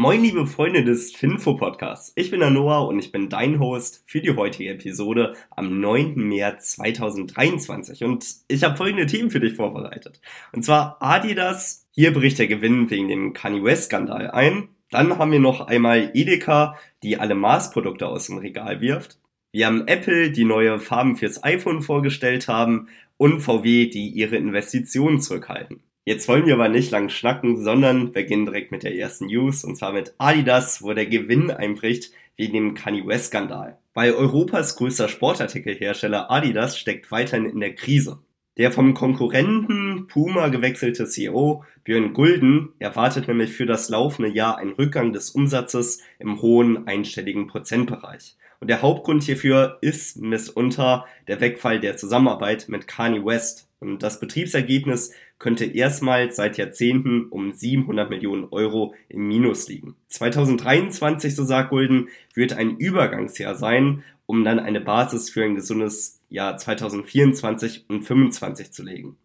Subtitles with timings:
[0.00, 2.14] Moin, liebe Freunde des Finfo Podcasts.
[2.16, 6.14] Ich bin der Noah und ich bin dein Host für die heutige Episode am 9.
[6.14, 8.02] März 2023.
[8.04, 10.22] Und ich habe folgende Themen für dich vorbereitet.
[10.52, 14.70] Und zwar Adidas, hier bricht der Gewinn wegen dem Kanye West Skandal ein.
[14.90, 19.18] Dann haben wir noch einmal Edeka, die alle Mars-Produkte aus dem Regal wirft.
[19.52, 22.88] Wir haben Apple, die neue Farben fürs iPhone vorgestellt haben
[23.18, 25.82] und VW, die ihre Investitionen zurückhalten.
[26.04, 29.76] Jetzt wollen wir aber nicht lang schnacken, sondern beginnen direkt mit der ersten News und
[29.76, 33.78] zwar mit Adidas, wo der Gewinn einbricht wegen dem Kanye West Skandal.
[33.92, 38.18] Weil Europas größter Sportartikelhersteller Adidas steckt weiterhin in der Krise.
[38.60, 44.72] Der vom Konkurrenten Puma gewechselte CEO Björn Gulden erwartet nämlich für das laufende Jahr einen
[44.74, 48.36] Rückgang des Umsatzes im hohen einstelligen Prozentbereich.
[48.60, 53.66] Und der Hauptgrund hierfür ist mitunter der Wegfall der Zusammenarbeit mit Kanye West.
[53.78, 59.96] Und das Betriebsergebnis könnte erstmals seit Jahrzehnten um 700 Millionen Euro im Minus liegen.
[60.08, 66.20] 2023, so sagt Gulden, wird ein Übergangsjahr sein, um dann eine Basis für ein gesundes
[66.28, 69.16] Jahr 2024 und 2025 zu legen.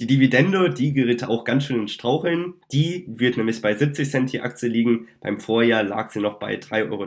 [0.00, 2.54] Die Dividende, die gerät auch ganz schön in Straucheln.
[2.72, 5.08] Die wird nämlich bei 70 Cent die Aktie liegen.
[5.20, 7.06] Beim Vorjahr lag sie noch bei 3,30 Euro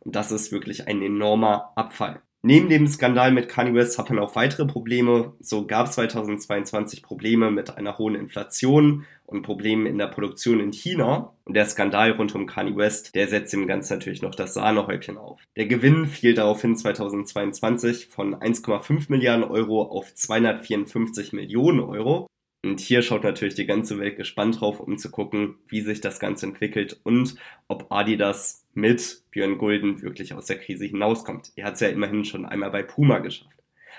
[0.00, 2.20] und das ist wirklich ein enormer Abfall.
[2.42, 5.34] Neben dem Skandal mit Kanye West hat man auch weitere Probleme.
[5.40, 10.72] So gab es 2022 Probleme mit einer hohen Inflation und Problemen in der Produktion in
[10.72, 11.34] China.
[11.44, 15.18] Und der Skandal rund um Kanye West, der setzt dem Ganzen natürlich noch das Sahnehäubchen
[15.18, 15.40] auf.
[15.56, 22.28] Der Gewinn fiel daraufhin 2022 von 1,5 Milliarden Euro auf 254 Millionen Euro.
[22.64, 26.20] Und hier schaut natürlich die ganze Welt gespannt drauf, um zu gucken, wie sich das
[26.20, 27.36] Ganze entwickelt und
[27.68, 31.52] ob Adidas mit Björn Gulden wirklich aus der Krise hinauskommt.
[31.56, 33.50] Er hat es ja immerhin schon einmal bei Puma geschafft.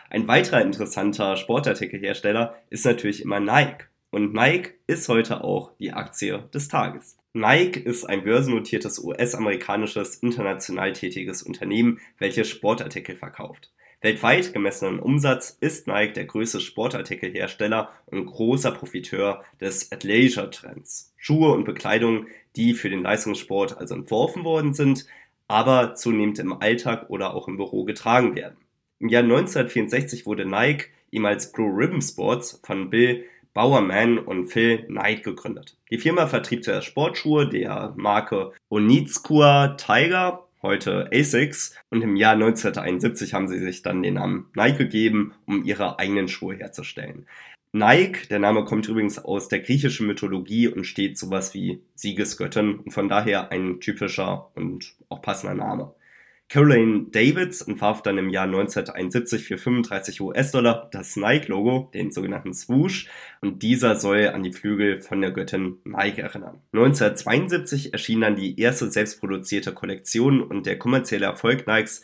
[0.09, 3.85] Ein weiterer interessanter Sportartikelhersteller ist natürlich immer Nike.
[4.09, 7.17] Und Nike ist heute auch die Aktie des Tages.
[7.33, 13.71] Nike ist ein börsennotiertes US-amerikanisches international tätiges Unternehmen, welches Sportartikel verkauft.
[14.01, 21.13] Weltweit gemessen an Umsatz ist Nike der größte Sportartikelhersteller und großer Profiteur des Athleisure-Trends.
[21.17, 25.05] Schuhe und Bekleidung, die für den Leistungssport also entworfen worden sind,
[25.49, 28.55] aber zunehmend im Alltag oder auch im Büro getragen werden.
[28.99, 35.23] Im Jahr 1964 wurde Nike, ehemals Blue Ribbon Sports, von Bill Bowerman und Phil Knight
[35.23, 35.75] gegründet.
[35.91, 41.75] Die Firma vertrieb zuerst Sportschuhe der Marke Onitskua Tiger heute ASICS.
[41.89, 46.27] Und im Jahr 1971 haben sie sich dann den Namen Nike gegeben, um ihre eigenen
[46.27, 47.25] Schuhe herzustellen.
[47.71, 52.91] Nike, der Name kommt übrigens aus der griechischen Mythologie und steht sowas wie Siegesgöttin und
[52.91, 55.93] von daher ein typischer und auch passender Name.
[56.49, 63.07] Caroline Davids entwarf dann im Jahr 1971 für 35 US-Dollar das Nike-Logo, den sogenannten Swoosh,
[63.39, 66.59] und dieser soll an die Flügel von der Göttin Nike erinnern.
[66.73, 72.03] 1972 erschien dann die erste selbstproduzierte Kollektion und der kommerzielle Erfolg Nikes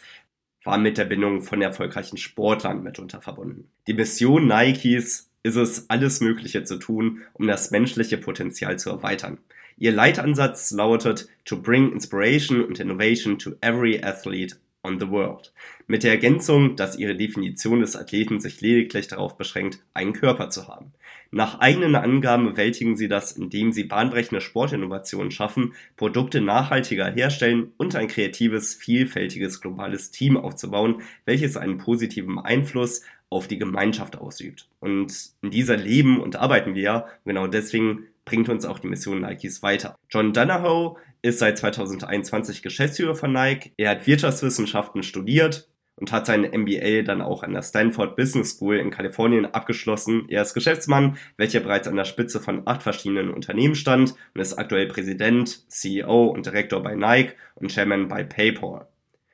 [0.64, 3.72] war mit der Bindung von erfolgreichen Sportlern mitunter verbunden.
[3.88, 9.40] Die Mission Nikes ist es, alles Mögliche zu tun, um das menschliche Potenzial zu erweitern.
[9.78, 14.56] Ihr Leitansatz lautet To bring inspiration and innovation to every athlete
[14.86, 15.52] on the world.
[15.88, 20.68] Mit der Ergänzung, dass ihre Definition des Athleten sich lediglich darauf beschränkt, einen Körper zu
[20.68, 20.94] haben.
[21.31, 27.96] Nach eigenen Angaben bewältigen sie das, indem sie bahnbrechende Sportinnovationen schaffen, Produkte nachhaltiger herstellen und
[27.96, 34.69] ein kreatives, vielfältiges globales Team aufzubauen, welches einen positiven Einfluss auf die Gemeinschaft ausübt.
[34.80, 37.08] Und in dieser leben und arbeiten wir ja.
[37.25, 39.96] Genau deswegen bringt uns auch die Mission Nikes weiter.
[40.09, 43.72] John Donahoe ist seit 2021 Geschäftsführer von Nike.
[43.78, 48.78] Er hat Wirtschaftswissenschaften studiert und hat seinen MBA dann auch an der Stanford Business School
[48.78, 50.25] in Kalifornien abgeschlossen.
[50.28, 54.58] Er ist Geschäftsmann, welcher bereits an der Spitze von acht verschiedenen Unternehmen stand und ist
[54.58, 58.88] aktuell Präsident, CEO und Direktor bei Nike und Chairman bei PayPal.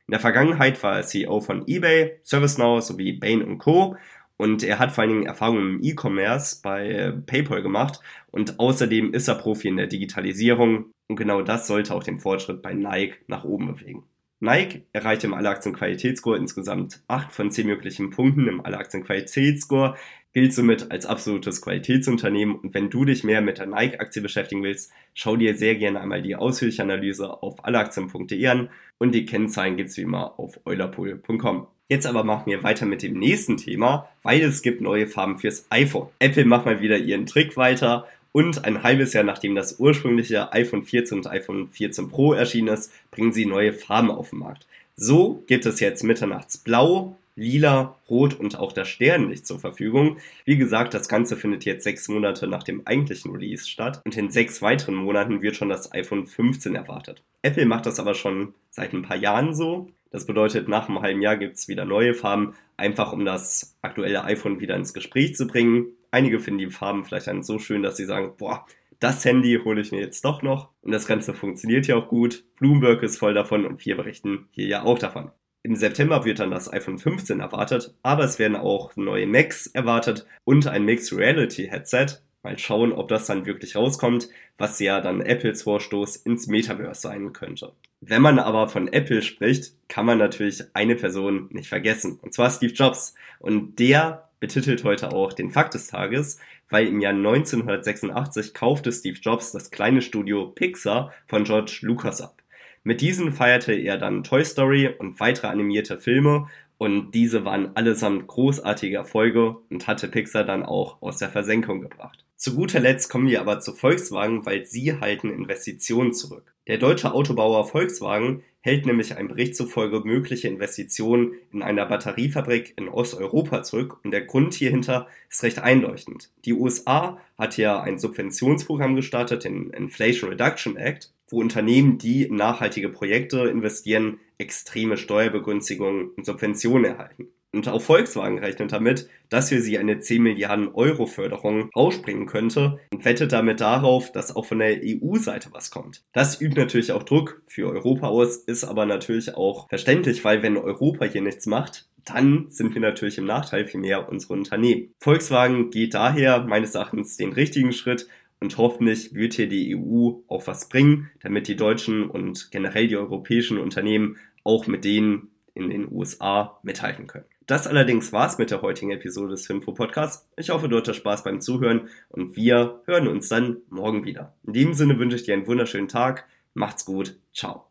[0.08, 3.96] In der Vergangenheit war er CEO von eBay, ServiceNow sowie Bain Co.
[4.42, 8.00] Und er hat vor allen Dingen Erfahrungen im E-Commerce bei PayPal gemacht
[8.32, 12.64] und außerdem ist er Profi in der Digitalisierung und genau das sollte auch den Fortschritt
[12.64, 14.04] bei Nike nach oben bewegen.
[14.40, 19.96] Nike erreichte im Alle-Aktien-Qualitätsscore insgesamt 8 von 10 möglichen Punkten im Alle-Aktien-Qualitätsscore,
[20.34, 24.92] gilt somit als absolutes Qualitätsunternehmen und wenn du dich mehr mit der Nike-Aktie beschäftigen willst,
[25.14, 29.98] schau dir sehr gerne einmal die ausführliche Analyse auf alleaktien.de an und die Kennzahlen gibt's
[29.98, 31.68] wie immer auf eulerpool.com.
[31.92, 35.66] Jetzt aber machen wir weiter mit dem nächsten Thema, weil es gibt neue Farben fürs
[35.70, 36.08] iPhone.
[36.20, 40.86] Apple macht mal wieder ihren Trick weiter und ein halbes Jahr nachdem das ursprüngliche iPhone
[40.86, 44.68] 14 und iPhone 14 Pro erschienen ist, bringen sie neue Farben auf den Markt.
[44.96, 50.16] So gibt es jetzt Mitternachtsblau, lila, rot und auch das Sternlicht zur Verfügung.
[50.46, 54.32] Wie gesagt, das Ganze findet jetzt sechs Monate nach dem eigentlichen Release statt und in
[54.32, 57.22] sechs weiteren Monaten wird schon das iPhone 15 erwartet.
[57.42, 59.90] Apple macht das aber schon seit ein paar Jahren so.
[60.12, 64.24] Das bedeutet, nach einem halben Jahr gibt es wieder neue Farben, einfach um das aktuelle
[64.26, 65.88] iPhone wieder ins Gespräch zu bringen.
[66.12, 68.66] Einige finden die Farben vielleicht dann so schön, dass sie sagen, boah,
[69.00, 70.70] das Handy hole ich mir jetzt doch noch.
[70.82, 72.44] Und das Ganze funktioniert ja auch gut.
[72.60, 75.32] Bloomberg ist voll davon und wir berichten hier ja auch davon.
[75.64, 80.26] Im September wird dann das iPhone 15 erwartet, aber es werden auch neue Macs erwartet
[80.44, 82.08] und ein Mixed Reality Headset.
[82.44, 87.32] Mal schauen, ob das dann wirklich rauskommt, was ja dann Apples Vorstoß ins Metaverse sein
[87.32, 87.74] könnte.
[88.04, 92.50] Wenn man aber von Apple spricht, kann man natürlich eine Person nicht vergessen, und zwar
[92.50, 93.14] Steve Jobs.
[93.38, 99.20] Und der betitelt heute auch den Fakt des Tages, weil im Jahr 1986 kaufte Steve
[99.22, 102.42] Jobs das kleine Studio Pixar von George Lucas ab.
[102.84, 106.48] Mit diesen feierte er dann Toy Story und weitere animierte Filme
[106.82, 112.26] und diese waren allesamt großartige Erfolge und hatte Pixar dann auch aus der Versenkung gebracht.
[112.38, 116.56] Zu guter Letzt kommen wir aber zu Volkswagen, weil sie halten Investitionen zurück.
[116.66, 122.90] Der deutsche Autobauer Volkswagen hält nämlich einem Bericht zufolge mögliche Investitionen in einer Batteriefabrik in
[122.90, 126.32] Osteuropa zurück und der Grund hierhinter ist recht einleuchtend.
[126.46, 132.38] Die USA hat ja ein Subventionsprogramm gestartet, den Inflation Reduction Act, wo Unternehmen, die in
[132.38, 137.28] nachhaltige Projekte investieren, extreme Steuerbegünstigungen und Subventionen erhalten.
[137.54, 142.80] Und auch Volkswagen rechnet damit, dass für sie eine 10 Milliarden Euro Förderung rausspringen könnte
[142.92, 146.02] und wettet damit darauf, dass auch von der EU-Seite was kommt.
[146.14, 150.56] Das übt natürlich auch Druck für Europa aus, ist aber natürlich auch verständlich, weil wenn
[150.56, 154.94] Europa hier nichts macht, dann sind wir natürlich im Nachteil für mehr unsere Unternehmen.
[155.00, 158.08] Volkswagen geht daher meines Erachtens den richtigen Schritt
[158.40, 162.98] und hoffentlich wird hier die EU auch was bringen, damit die deutschen und generell die
[162.98, 167.26] europäischen Unternehmen auch mit denen in den USA mithalten können.
[167.48, 170.30] Das allerdings war's mit der heutigen Episode des Finfo Podcasts.
[170.38, 174.34] Ich hoffe, du hattest Spaß beim Zuhören und wir hören uns dann morgen wieder.
[174.46, 176.26] In diesem Sinne wünsche ich dir einen wunderschönen Tag.
[176.54, 177.18] Macht's gut.
[177.34, 177.71] Ciao.